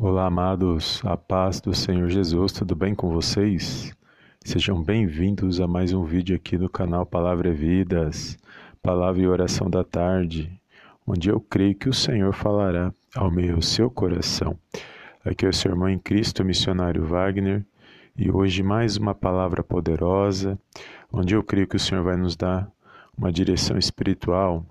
[0.00, 3.92] Olá, amados, a paz do Senhor Jesus, tudo bem com vocês?
[4.44, 8.38] Sejam bem-vindos a mais um vídeo aqui no canal Palavra e Vidas,
[8.80, 10.52] Palavra e Oração da Tarde,
[11.04, 14.56] onde eu creio que o Senhor falará ao meio seu coração.
[15.24, 17.66] Aqui é o seu irmão em Cristo, missionário Wagner,
[18.16, 20.56] e hoje mais uma palavra poderosa,
[21.12, 22.70] onde eu creio que o Senhor vai nos dar
[23.16, 24.64] uma direção espiritual.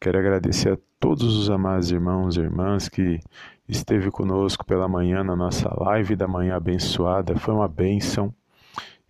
[0.00, 3.20] Quero agradecer a todos os amados irmãos e irmãs que
[3.68, 7.36] esteve conosco pela manhã na nossa live da manhã abençoada.
[7.36, 8.32] Foi uma bênção.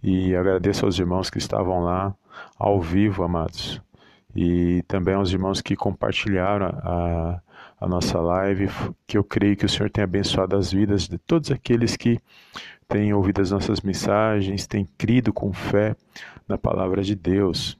[0.02, 2.14] E agradeço aos irmãos que estavam lá
[2.56, 3.80] ao vivo, amados.
[4.34, 7.40] E também aos irmãos que compartilharam a,
[7.80, 8.68] a nossa live,
[9.06, 12.20] que eu creio que o Senhor tem abençoado as vidas de todos aqueles que
[12.86, 15.96] têm ouvido as nossas mensagens, têm crido com fé
[16.46, 17.77] na palavra de Deus.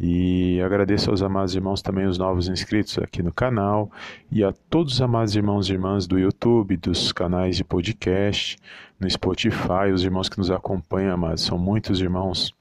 [0.00, 3.90] E agradeço aos amados irmãos também, os novos inscritos aqui no canal,
[4.30, 8.56] e a todos os amados irmãos e irmãs do YouTube, dos canais de podcast,
[9.00, 11.36] no Spotify, os irmãos que nos acompanham.
[11.36, 12.54] São muitos irmãos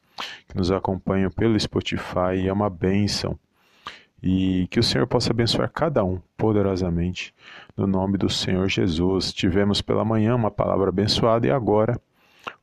[0.48, 3.38] que nos acompanham pelo Spotify, e é uma bênção.
[4.22, 7.36] E que o Senhor possa abençoar cada um poderosamente,
[7.78, 9.32] no nome do Senhor Jesus.
[9.32, 12.02] Tivemos pela manhã uma palavra abençoada e agora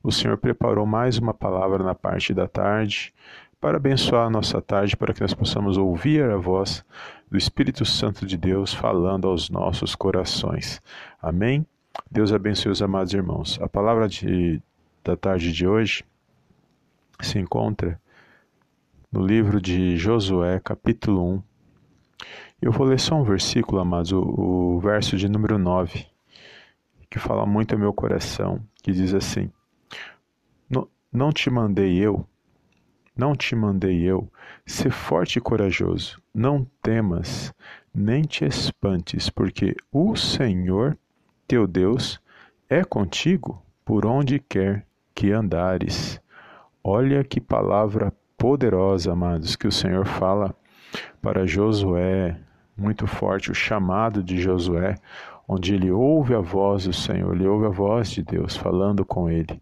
[0.03, 3.13] o Senhor preparou mais uma palavra na parte da tarde
[3.59, 6.83] para abençoar a nossa tarde, para que nós possamos ouvir a voz
[7.29, 10.81] do Espírito Santo de Deus falando aos nossos corações.
[11.21, 11.65] Amém?
[12.11, 13.59] Deus abençoe os amados irmãos.
[13.61, 14.61] A palavra de,
[15.03, 16.03] da tarde de hoje
[17.21, 17.99] se encontra
[19.11, 21.43] no livro de Josué, capítulo 1.
[22.61, 26.05] Eu vou ler só um versículo, amados, o, o verso de número 9,
[27.09, 29.49] que fala muito ao meu coração, que diz assim:
[31.11, 32.27] Não te mandei eu
[33.15, 34.29] não te mandei eu?
[34.65, 37.53] Sê forte e corajoso, não temas,
[37.93, 40.97] nem te espantes, porque o Senhor,
[41.47, 42.19] teu Deus,
[42.69, 46.19] é contigo por onde quer que andares.
[46.83, 50.53] Olha que palavra poderosa, amados, que o Senhor fala
[51.21, 52.37] para Josué,
[52.75, 54.95] muito forte, o chamado de Josué,
[55.47, 59.29] onde ele ouve a voz do Senhor, ele ouve a voz de Deus falando com
[59.29, 59.61] ele.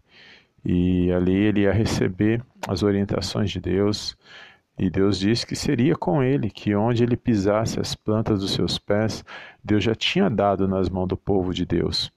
[0.64, 4.16] E ali ele ia receber as orientações de Deus.
[4.78, 8.78] E Deus disse que seria com ele, que onde ele pisasse as plantas dos seus
[8.78, 9.24] pés,
[9.62, 12.10] Deus já tinha dado nas mãos do povo de Deus.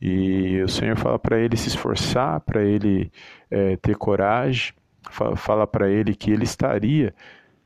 [0.00, 3.10] E o Senhor fala para ele se esforçar, para ele
[3.50, 4.74] é, ter coragem,
[5.36, 7.14] fala para ele que ele estaria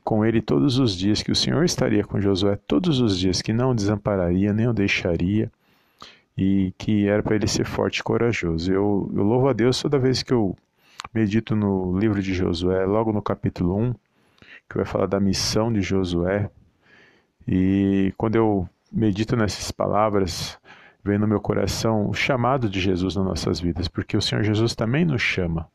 [0.04, 3.52] com ele todos os dias, que o Senhor estaria com Josué todos os dias, que
[3.52, 5.50] não o desampararia, nem o deixaria
[6.40, 8.72] e que era para ele ser forte e corajoso.
[8.72, 10.56] Eu, eu louvo a Deus toda vez que eu
[11.12, 13.94] medito no livro de Josué, logo no capítulo 1,
[14.66, 16.48] que vai falar da missão de Josué.
[17.46, 20.58] E quando eu medito nessas palavras,
[21.04, 24.74] vem no meu coração o chamado de Jesus nas nossas vidas, porque o Senhor Jesus
[24.74, 25.68] também nos chama.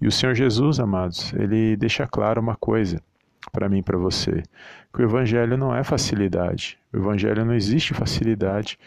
[0.00, 3.02] E o Senhor Jesus, amados, ele deixa claro uma coisa
[3.50, 4.44] para mim e para você,
[4.92, 6.78] que o evangelho não é facilidade.
[6.92, 8.78] O evangelho não existe facilidade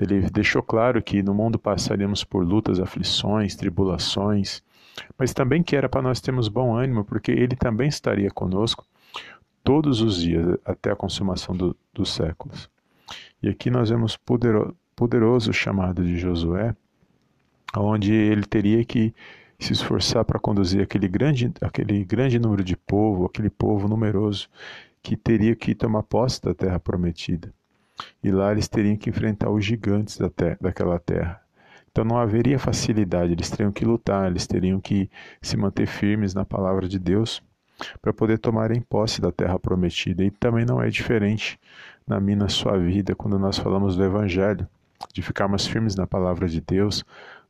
[0.00, 4.62] ele deixou claro que no mundo passaríamos por lutas, aflições, tribulações,
[5.16, 8.84] mas também que era para nós termos bom ânimo, porque ele também estaria conosco
[9.62, 12.68] todos os dias até a consumação do, dos séculos.
[13.42, 16.74] E aqui nós vemos poderoso, poderoso chamado de Josué,
[17.76, 19.14] onde ele teria que
[19.60, 24.48] se esforçar para conduzir aquele grande, aquele grande número de povo, aquele povo numeroso
[25.02, 27.52] que teria que tomar posse da terra prometida
[28.22, 31.40] e lá eles teriam que enfrentar os gigantes da daquela terra.
[31.90, 35.10] Então não haveria facilidade, eles teriam que lutar, eles teriam que
[35.42, 37.42] se manter firmes na palavra de Deus
[38.00, 40.24] para poder tomarem posse da terra prometida.
[40.24, 41.58] E também não é diferente
[42.06, 44.66] na minha na sua vida quando nós falamos do Evangelho,
[45.12, 47.04] de ficarmos firmes na palavra de Deus,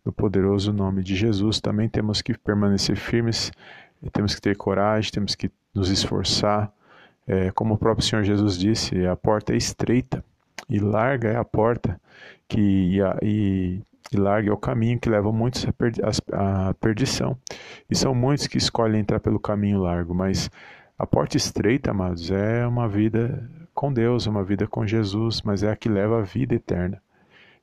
[0.04, 1.60] no poderoso nome de Jesus.
[1.60, 3.52] Também temos que permanecer firmes,
[4.12, 6.72] temos que ter coragem, temos que nos esforçar.
[7.26, 10.24] É, como o próprio Senhor Jesus disse, a porta é estreita
[10.68, 12.00] e larga é a porta
[12.48, 13.80] que e, e,
[14.12, 16.00] e larga é o caminho que leva muitos à, perdi,
[16.80, 17.36] perdição.
[17.90, 20.50] E são muitos que escolhem entrar pelo caminho largo, mas
[20.98, 25.70] a porta estreita, amados, é uma vida com Deus, uma vida com Jesus, mas é
[25.70, 27.00] a que leva à vida eterna.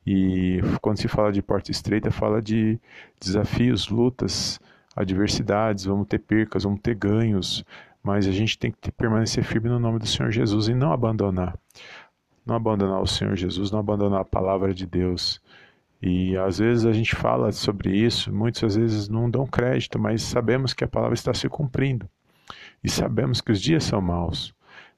[0.06, 2.80] E quando se fala de porta estreita, fala de
[3.20, 4.60] desafios, lutas,
[4.96, 7.66] adversidades, vamos ter percas, vamos ter ganhos,
[8.04, 11.58] mas a gente tem que permanecer firme no nome do Senhor Jesus e não abandonar
[12.46, 15.42] não abandonar o Senhor Jesus, não abandonar a palavra de Deus.
[16.02, 20.74] E às vezes a gente fala sobre isso, muitas vezes não dão crédito, mas sabemos
[20.74, 22.08] que a palavra está se cumprindo.
[22.84, 24.54] E sabemos que os dias são maus.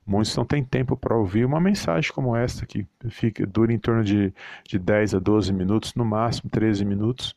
[0.05, 4.03] Muitos não têm tempo para ouvir uma mensagem como esta, que fica, dura em torno
[4.03, 4.33] de,
[4.65, 7.35] de 10 a 12 minutos, no máximo 13 minutos.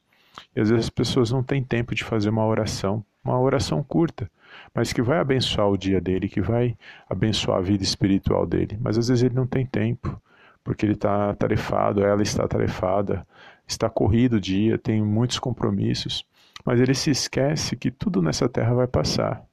[0.54, 4.30] E às vezes as pessoas não têm tempo de fazer uma oração, uma oração curta,
[4.74, 6.76] mas que vai abençoar o dia dele, que vai
[7.08, 8.78] abençoar a vida espiritual dele.
[8.80, 10.20] Mas às vezes ele não tem tempo,
[10.62, 13.26] porque ele está tarefado, ela está tarefada,
[13.66, 16.24] está corrido o dia, tem muitos compromissos,
[16.64, 19.44] mas ele se esquece que tudo nessa terra vai passar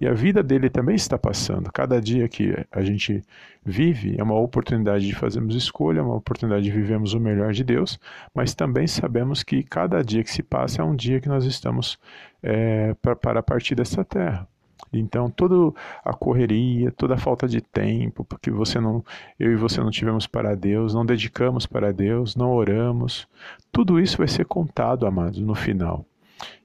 [0.00, 1.72] e a vida dele também está passando.
[1.72, 3.22] Cada dia que a gente
[3.64, 7.64] vive é uma oportunidade de fazermos escolha, é uma oportunidade de vivermos o melhor de
[7.64, 7.98] Deus,
[8.32, 11.98] mas também sabemos que cada dia que se passa é um dia que nós estamos
[12.42, 14.46] é, para partir dessa terra.
[14.92, 15.72] Então, toda
[16.04, 19.04] a correria, toda a falta de tempo, porque você não,
[19.38, 23.28] eu e você não tivemos para Deus, não dedicamos para Deus, não oramos,
[23.70, 26.04] tudo isso vai ser contado, amados, no final.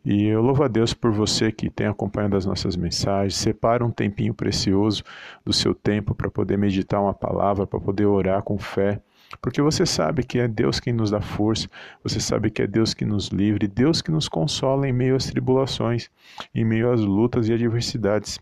[0.06, 3.36] E eu louvo a Deus por você que tem acompanhado as nossas mensagens.
[3.36, 5.04] Separa um tempinho precioso
[5.46, 9.02] do seu tempo para poder meditar uma palavra, para poder orar com fé.
[9.42, 11.68] Porque você sabe que é Deus quem nos dá força,
[12.04, 15.26] você sabe que é Deus que nos livre, Deus que nos consola em meio às
[15.26, 16.10] tribulações,
[16.54, 18.40] em meio às lutas e adversidades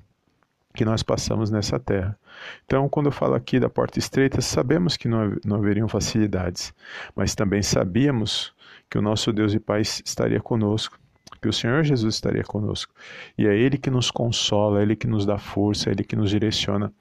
[0.74, 2.18] que nós passamos nessa terra.
[2.66, 6.74] Então, quando eu falo aqui da porta estreita, sabemos que não, não haveriam facilidades,
[7.16, 8.54] mas também sabíamos
[8.90, 11.01] que o nosso Deus e Pai estaria conosco
[11.42, 12.94] que o Senhor Jesus estaria conosco.
[13.38, 16.16] E é Ele que nos consola, é Ele que nos dá força, é Ele que
[16.16, 16.94] nos direciona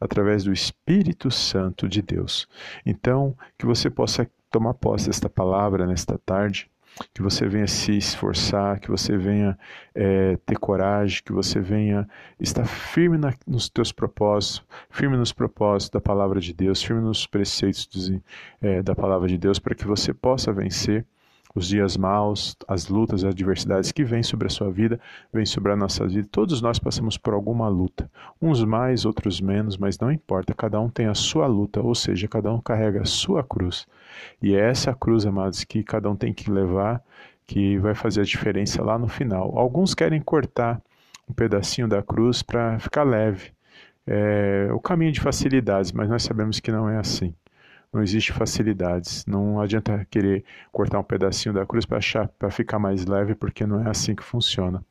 [0.00, 2.46] através do Espírito Santo de Deus.
[2.86, 6.70] Então, que você possa tomar posse desta palavra nesta tarde,
[7.14, 9.58] que você venha se esforçar, que você venha
[9.94, 12.08] é, ter coragem, que você venha
[12.40, 17.26] estar firme na, nos teus propósitos, firme nos propósitos da palavra de Deus, firme nos
[17.26, 18.10] preceitos dos,
[18.60, 21.06] é, da palavra de Deus, para que você possa vencer
[21.54, 25.00] os dias maus, as lutas, as adversidades que vêm sobre a sua vida,
[25.32, 26.28] vêm sobre a nossa vida.
[26.30, 28.10] Todos nós passamos por alguma luta,
[28.40, 32.28] uns mais, outros menos, mas não importa, cada um tem a sua luta, ou seja,
[32.28, 33.86] cada um carrega a sua cruz.
[34.42, 37.02] E é essa cruz, amados, que cada um tem que levar,
[37.46, 39.56] que vai fazer a diferença lá no final.
[39.58, 40.80] Alguns querem cortar
[41.28, 43.52] um pedacinho da cruz para ficar leve.
[44.06, 47.34] É o caminho de facilidades, mas nós sabemos que não é assim
[47.92, 49.24] não existe facilidades.
[49.26, 53.90] Não adianta querer cortar um pedacinho da cruz para ficar mais leve, porque não é
[53.90, 54.84] assim que funciona.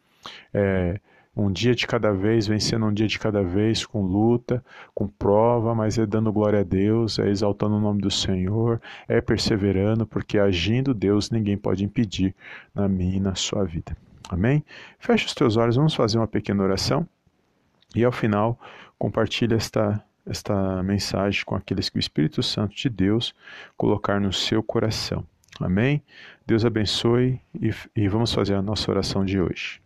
[0.54, 1.00] É
[1.38, 4.64] um dia de cada vez, vencendo um dia de cada vez, com luta,
[4.94, 9.22] com prova, mas é dando glória a Deus, é exaltando o nome do Senhor, é
[9.22, 12.34] perseverando, porque agindo Deus ninguém pode impedir
[12.74, 13.96] na minha e na sua vida.
[14.30, 14.66] Amém?
[14.98, 17.08] Feche os teus olhos, vamos fazer uma pequena oração
[17.96, 18.60] e ao final
[18.98, 23.34] compartilhe esta esta mensagem com aqueles que o Espírito Santo de Deus
[23.76, 25.26] colocar no seu coração.
[25.60, 26.04] Amém?
[26.46, 29.82] Deus abençoe e, e vamos fazer a nossa oração de hoje.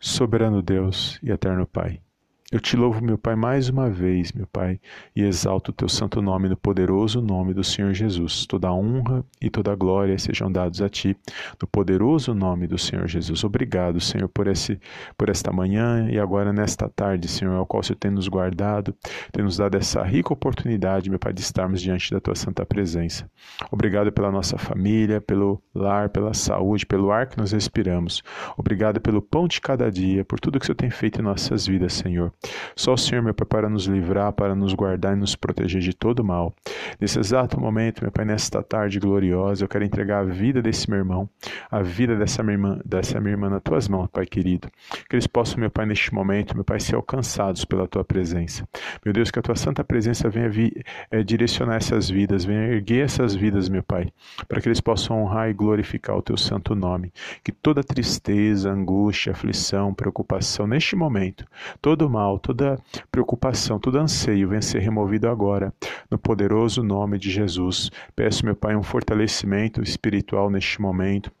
[0.00, 2.00] Soberano Deus e eterno Pai.
[2.50, 4.80] Eu te louvo, meu Pai, mais uma vez, meu Pai,
[5.14, 8.46] e exalto o teu santo nome no poderoso nome do Senhor Jesus.
[8.46, 11.14] Toda honra e toda glória sejam dados a ti,
[11.60, 13.44] no poderoso nome do Senhor Jesus.
[13.44, 14.80] Obrigado, Senhor, por, esse,
[15.14, 18.96] por esta manhã e agora nesta tarde, Senhor, ao qual você tem nos guardado,
[19.30, 23.30] tem nos dado essa rica oportunidade, meu Pai, de estarmos diante da tua santa presença.
[23.70, 28.22] Obrigado pela nossa família, pelo lar, pela saúde, pelo ar que nós respiramos.
[28.56, 31.66] Obrigado pelo pão de cada dia, por tudo que o Senhor tem feito em nossas
[31.66, 32.32] vidas, Senhor.
[32.76, 35.92] Só o Senhor, meu Pai, para nos livrar, para nos guardar e nos proteger de
[35.92, 36.54] todo mal.
[37.00, 40.98] Nesse exato momento, meu Pai, nesta tarde gloriosa, eu quero entregar a vida desse meu
[40.98, 41.28] irmão,
[41.70, 44.68] a vida dessa minha irmã, dessa minha irmã nas tuas mãos, Pai querido.
[45.08, 48.68] Que eles possam, meu Pai, neste momento, meu Pai, ser alcançados pela tua presença.
[49.04, 50.72] Meu Deus, que a tua santa presença venha vi,
[51.10, 54.12] é, direcionar essas vidas, venha erguer essas vidas, meu Pai,
[54.46, 57.12] para que eles possam honrar e glorificar o teu santo nome.
[57.42, 61.44] Que toda tristeza, angústia, aflição, preocupação, neste momento,
[61.80, 62.78] todo mal, mal, toda
[63.10, 65.72] preocupação, todo anseio venha ser removido agora,
[66.10, 67.90] no poderoso nome de Jesus.
[68.14, 71.32] Peço, meu Pai, um fortalecimento espiritual neste momento.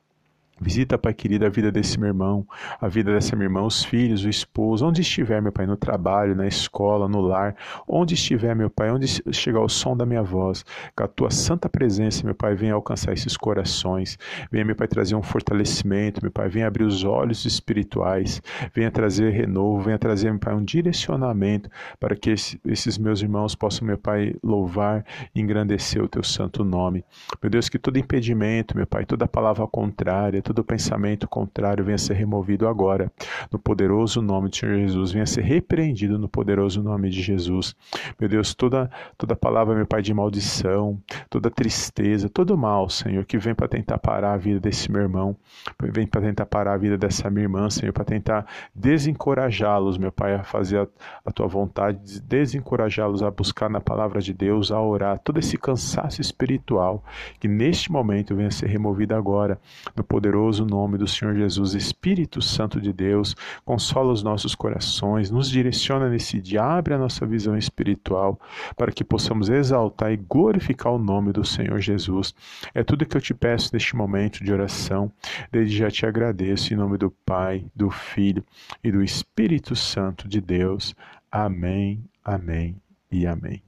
[0.60, 2.44] Visita, Pai querido, a vida desse meu irmão,
[2.80, 6.34] a vida dessa minha irmã, os filhos, o esposo, onde estiver, meu Pai, no trabalho,
[6.34, 7.54] na escola, no lar,
[7.86, 10.64] onde estiver, meu Pai, onde chegar o som da minha voz,
[10.96, 14.18] que a tua santa presença, meu Pai, venha alcançar esses corações,
[14.50, 18.42] venha, meu Pai, trazer um fortalecimento, meu Pai, venha abrir os olhos espirituais,
[18.74, 23.86] venha trazer renovo, venha trazer, meu Pai, um direcionamento para que esses meus irmãos possam,
[23.86, 27.04] meu Pai, louvar e engrandecer o teu santo nome.
[27.40, 32.14] Meu Deus, que todo impedimento, meu Pai, toda palavra contrária, todo pensamento contrário venha ser
[32.14, 33.12] removido agora,
[33.52, 37.76] no poderoso nome do Senhor Jesus, venha ser repreendido no poderoso nome de Jesus.
[38.18, 43.36] Meu Deus, toda, toda palavra, meu Pai, de maldição, toda tristeza, todo mal, Senhor, que
[43.36, 45.36] vem para tentar parar a vida desse meu irmão,
[45.82, 50.34] vem para tentar parar a vida dessa minha irmã, Senhor, para tentar desencorajá-los, meu Pai,
[50.34, 50.86] a fazer a,
[51.26, 56.22] a tua vontade, desencorajá-los a buscar na palavra de Deus, a orar, todo esse cansaço
[56.22, 57.04] espiritual
[57.38, 59.58] que neste momento venha ser removido agora,
[59.94, 60.02] no
[60.38, 66.08] poderoso nome do Senhor Jesus, Espírito Santo de Deus, consola os nossos corações, nos direciona
[66.08, 68.38] nesse dia, abre a nossa visão espiritual
[68.76, 72.32] para que possamos exaltar e glorificar o nome do Senhor Jesus.
[72.72, 75.10] É tudo que eu te peço neste momento de oração.
[75.50, 78.44] Desde já te agradeço em nome do Pai, do Filho
[78.82, 80.94] e do Espírito Santo de Deus.
[81.32, 82.76] Amém, amém
[83.10, 83.60] e amém.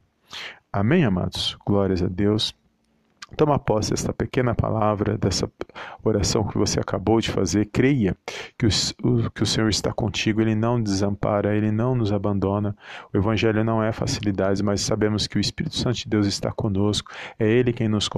[0.73, 1.57] Amém, amados?
[1.67, 2.60] Glórias a Deus.
[3.37, 5.51] Toma posse desta pequena palavra, dessa
[6.03, 7.67] oração que você acabou de fazer.
[7.67, 8.17] Creia
[8.59, 12.77] que o, que o Senhor está contigo, Ele não desampara, Ele não nos abandona.
[13.13, 17.13] O Evangelho não é facilidade, mas sabemos que o Espírito Santo de Deus está conosco.
[17.39, 18.09] É Ele quem nos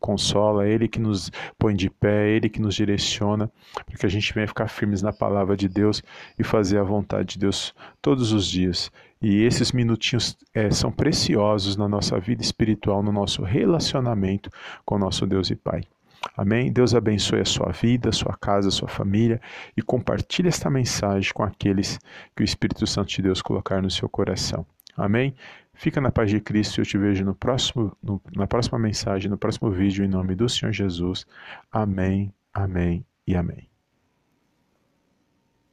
[0.00, 3.50] consola, é Ele que nos põe de pé, é Ele que nos direciona,
[3.86, 6.02] para que a gente venha ficar firmes na palavra de Deus
[6.38, 8.90] e fazer a vontade de Deus todos os dias.
[9.22, 14.50] E esses minutinhos é, são preciosos na nossa vida espiritual, no nosso relacionamento
[14.84, 15.82] com nosso Deus e Pai.
[16.36, 16.72] Amém?
[16.72, 19.40] Deus abençoe a sua vida, a sua casa, a sua família
[19.76, 21.98] e compartilhe esta mensagem com aqueles
[22.34, 24.66] que o Espírito Santo de Deus colocar no seu coração.
[24.96, 25.34] Amém?
[25.74, 29.30] Fica na paz de Cristo e eu te vejo no próximo, no, na próxima mensagem,
[29.30, 31.26] no próximo vídeo, em nome do Senhor Jesus.
[31.70, 33.71] Amém, amém e amém.